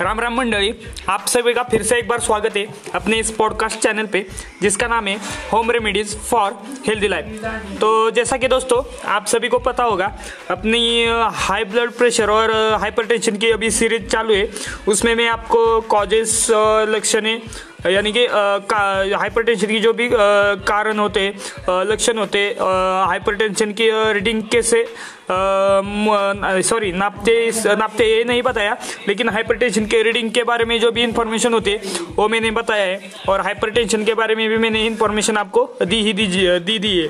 [0.00, 0.72] राम राम मंडली
[1.08, 4.24] आप सभी का फिर से एक बार स्वागत है अपने इस पॉडकास्ट चैनल पे,
[4.62, 5.16] जिसका नाम है
[5.52, 7.44] home remedies for healthy life
[7.80, 10.12] तो जैसा कि दोस्तों, आप सभी को पता होगा,
[10.50, 11.06] अपनी
[11.36, 14.48] हाई ब्लड प्रेशर और हाइपरटेंशन की अभी सीरीज़ चालू है
[14.88, 16.46] उसमें मैं आपको कॉजेस
[16.90, 17.26] लक्षण,
[17.86, 21.28] यानी कि हाइपरटेंशन की जो भी कारण होते
[21.68, 24.86] लक्षण होते हाइपरटेंशन की रीडिंग कैसे
[25.28, 27.34] सॉरी नापते
[27.76, 28.76] नापते ये नहीं बताया,
[29.08, 31.80] लेकिन हाइपरटेंशन के रीडिंग के बारे में जो भी इंफॉर्मेशन होती है,
[32.16, 36.12] वो मैंने बताया है। और हाइपरटेंशन के बारे में भी मैंने इंफॉर्मेशन आपको दी ही
[36.12, 37.08] दीजिए, दी दी है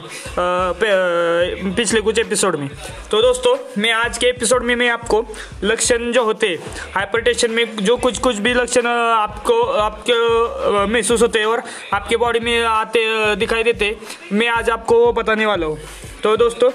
[1.76, 2.68] पिछले कुछ एपिसोड में।
[3.10, 5.24] तो दोस्तों, मैं आज के एपिसोड में मैं आपको
[5.64, 6.46] लक्षण जो होते
[6.94, 11.62] हाइपरटेंशन में जो कुछ कुछ भी लक्षण आपको, आपके महसूस होते और
[11.94, 13.96] आपके बॉडी में आते दिखाई देते
[14.32, 15.78] मैं आज आपको बताने वाला हूँ।
[16.22, 16.70] तो दोस्तों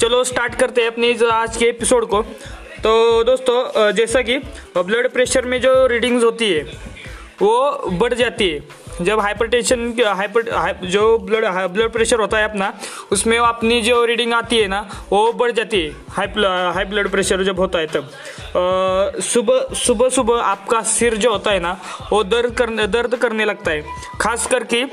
[0.00, 2.22] चलो स्टार्ट करते हैं अपनी आज के एपिसोड को।
[2.82, 4.38] तो दोस्तों जैसा कि
[4.78, 6.62] ब्लड प्रेशर में जो रीडिंग्स होती है
[7.42, 12.72] वो बढ़ जाती है। जब हाइपरटेंशन हाइपर हाइप, जो ब्लड ब्लड प्रेशर होता है अपना
[13.12, 14.80] उसमें अपनी जो रीडिंग आती है ना
[15.10, 16.26] वो बढ़ जाती है। हाई
[16.74, 18.10] हाई ब्लड प्रेशर जब होता है तब।
[18.56, 21.72] सुबह सुबह सुबह आपका सिर जो होता है ना,
[22.10, 23.82] वो दर्द करने दर्द करने लगता है।
[24.20, 24.84] खास करके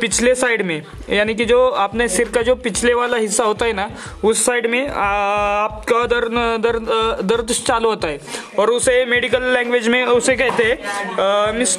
[0.00, 3.72] पिछले साइड में, यानी कि जो आपने सिर का जो पिछले वाला हिस्सा होता है
[3.72, 3.88] ना,
[4.24, 6.88] उस साइड में आपका दर्द दर्द
[7.24, 8.20] दर्द चालू होता है।
[8.58, 11.78] और उसे मेडिकल लैंग्वेज में उसे कहते हैं मिस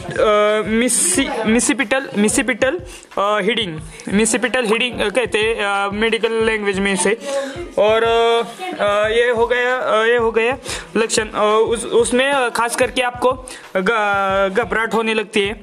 [1.48, 2.80] मिसिपिटल मिसिपिटल
[3.20, 3.80] हिडिंग
[4.14, 7.18] मिसिपिटल हिडिंग कहते हैं मेडिकल लैंग्वेज में इसे।
[7.80, 8.04] और
[9.12, 10.58] ये हो गया ये हो गया
[10.98, 13.32] लक्षण। उस, उसमें खास करके आपको
[13.76, 15.56] घबराहट होने लगती है,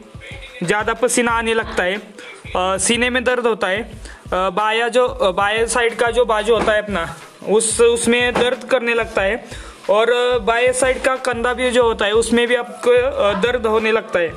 [0.62, 6.10] ज़्यादा पसीना आने लगता है सीने में दर्द होता है बाया जो बाया साइड का
[6.10, 7.06] जो बाजू होता है अपना,
[7.48, 9.44] उस, उसमें दर्द करने लगता है,
[9.90, 10.10] और
[10.44, 12.92] बाएँ साइड का कंधा भी जो होता है, उसमें भी आपको
[13.40, 14.28] दर्द होने लगता है।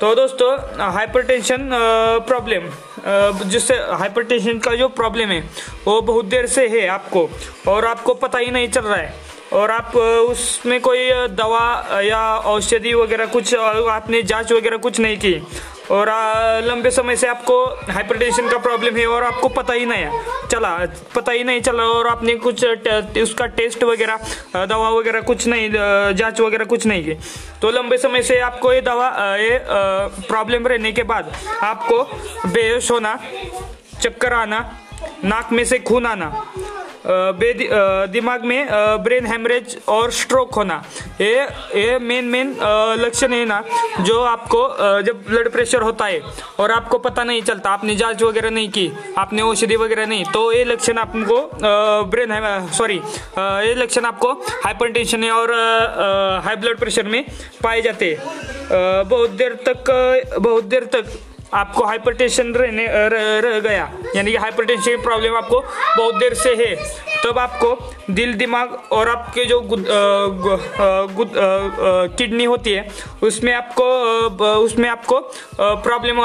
[0.00, 0.56] तो दोस्तों,
[0.92, 1.68] हाइपरटेंशन
[2.26, 2.68] प्रॉब्लम
[3.44, 5.40] जिससे हाइपरटेंशन का जो प्रॉब्लम है,
[5.86, 7.28] वो बहुत देर से है आपको,
[7.68, 9.14] और आपको पता ही नहीं चल रहा है।
[9.52, 15.34] और आप उसमें कोई दवा या औषधि वगैरह कुछ आपने जाँच वगैरह कुछ नहीं की?
[15.90, 16.08] और
[16.64, 20.76] लंबे समय से आपको हाइपरटेंशन का प्रॉब्लम है और आपको पता ही नहीं है। चला,
[21.14, 22.64] पता ही नहीं चला और आपने कुछ
[23.22, 27.14] उसका टेस्ट वगैरह दवा वगैरह कुछ नहीं जाँच वगैरह कुछ नहीं की।
[27.62, 29.60] तो लंबे समय से आपको ये दवा ये
[30.28, 31.32] प्रॉब्लम रहने के बाद
[31.62, 32.02] आपको
[32.46, 33.18] बेहोश होना,
[34.00, 34.60] चक्कर आना,
[35.24, 36.26] नाक में से खून आना
[37.06, 38.66] दिमाग में
[39.02, 40.82] ब्रेन हेमरेज और स्ट्रोक होना।
[41.20, 41.42] ये
[41.76, 42.54] ये मेन मेन
[42.98, 43.62] लक्षण है ना,
[44.00, 44.60] जो आपको
[45.02, 46.20] जब ब्लड प्रेशर होता है
[46.60, 50.52] और आपको पता नहीं चलता, आपने जाँच वगैरह नहीं की, आपने औषधि वगैरह नहीं तो
[50.52, 51.40] ये लक्षण आपको
[52.10, 52.36] ब्रेन
[52.72, 54.32] सॉरी ये लक्षण आपको
[54.64, 55.52] हाइपर टेंशन और
[56.44, 57.24] हाई ब्लड प्रेशर में
[57.62, 61.18] पाए जाते हैं। बहुत देर तक बहुत देर तक
[61.54, 65.60] आपको हाइपरटेंशन रहने रह, रह गया। यानी कि हाइपरटेंशन की प्रॉब्लम आपको
[65.96, 66.74] बहुत देर से है।
[67.24, 67.76] तब आपको
[68.10, 69.84] दिल दिमाग और आपके जो गुद,
[72.18, 72.88] किडनी होती है
[73.22, 73.84] उसमें आपको
[74.58, 75.20] उसमें आपको
[75.60, 76.18] प्रॉब्लम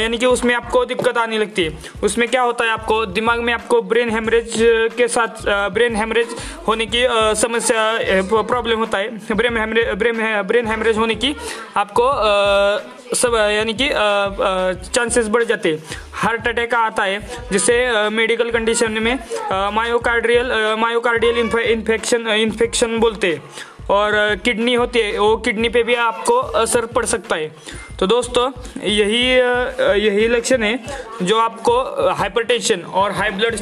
[0.00, 3.52] यानी कि उसमें आपको दिक्कत आने लगती है। उसमें क्या होता है आपको दिमाग में
[3.52, 4.54] आपको ब्रेन हेमरेज
[4.96, 6.36] के साथ ब्रेन हेमरेज
[6.68, 7.06] होने की
[7.40, 11.34] समस्या प्रॉब्लम होता है। Brain haemorrhage brain brain haemorrhage होने की
[11.76, 12.10] आपको
[13.14, 13.88] सब यानी कि
[14.86, 17.20] चांसेस बढ़ जाते। हैं हार्ट अटैक आता है,
[17.52, 19.18] जिससे मेडिकल कंडीशन में
[19.72, 24.12] मायोकार्डियल मायोकार्डियल इन्फेक्शन इन्फेक्शन बोलते हैं। और
[24.44, 27.50] किडनी होती है, वो किडनी पे भी आपको असर पड़ सकता है।
[27.98, 28.50] तो दोस्तों,
[28.82, 29.22] यही
[29.98, 30.78] यही लक्षण है,
[31.22, 31.80] जो आपको
[32.14, 33.56] हाइपरटेंशन और हाई ब्लड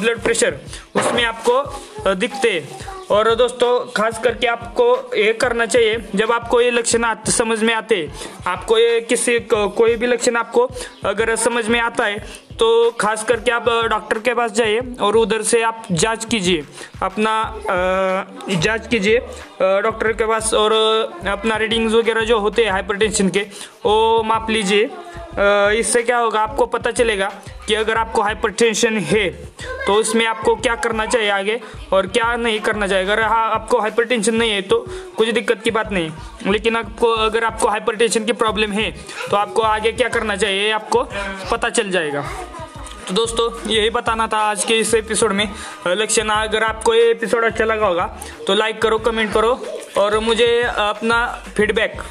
[0.00, 0.58] ब्लड प्रेशर
[0.96, 4.84] उसमें आपको दिखते हैं। और दोस्तों, खास करके आपको
[5.16, 8.08] ये करना चाहिए, जब आपको ये लक्षण समझ में आते,
[8.46, 10.68] आपको ये किसी कोई भी लक्षण आपको
[11.04, 12.18] अगर समझ में आता है
[12.58, 16.64] तो खास करके आप डॉक्टर के पास जाइए और उधर से आप जाँच कीजिए।
[17.02, 17.32] अपना
[18.50, 19.18] जाँच कीजिए
[19.60, 20.72] डॉक्टर के पास और
[21.28, 23.40] अपना रीडिंग्स वगैरह जो होते हैं हाइपरटेंशन के,
[23.86, 24.90] वो माप लीजिए।
[25.78, 27.30] इससे क्या होगा, आपको पता चलेगा
[27.66, 29.28] कि अगर आपको हाइपरटेंशन है
[29.86, 31.58] तो इसमें आपको क्या करना चाहिए आगे
[31.92, 34.78] और क्या नहीं करना चाहिए। अगर हाँ आपको हाइपरटेंशन नहीं है तो
[35.16, 36.10] कुछ दिक्कत की बात नहीं।
[36.46, 38.90] लेकिन आपको, अगर आपको हाइपरटेंशन की प्रॉब्लम है
[39.30, 41.02] तो आपको आगे क्या करना चाहिए आपको
[41.50, 42.24] पता चल जाएगा।
[43.08, 45.48] तो दोस्तों, यही बताना था आज के इस एपिसोड में।
[45.88, 48.04] लक्षण अगर आपको ये एपिसोड अच्छा लगा होगा
[48.46, 49.52] तो लाइक करो कमेंट करो,
[49.98, 52.02] और मुझे अपना फीडबैक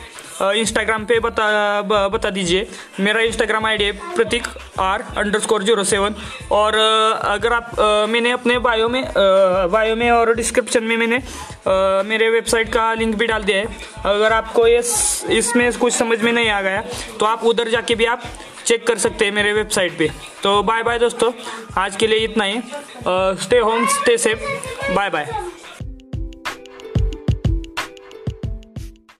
[0.42, 1.48] इंस्टाग्राम पे बता
[2.10, 2.68] बता दीजिए।
[3.00, 4.48] मेरा इंस्टाग्राम आईडी है Prateek
[4.80, 5.04] R
[5.40, 6.16] underscore zero seven
[6.52, 7.76] और अगर आप
[8.10, 9.04] मैंने अपने बायो में
[9.72, 11.22] बायो में और डिस्क्रिप्शन में मैंने
[12.10, 13.66] मेरे वेबसाइट का लिंक भी डाल दिया है।
[14.06, 14.80] अगर आपको ये,
[15.38, 16.84] इसमें कुछ समझ में नहीं आ गया
[17.20, 18.24] तो आप उधर जाके भी आप
[18.66, 20.10] चेक कर सकते हैं मेरे वेबसाइट पे।
[20.44, 21.32] तो बाय बाय दोस्तों,
[21.78, 22.62] आज के लिए इतना ही।
[23.44, 25.28] Stay home stay safe bye bye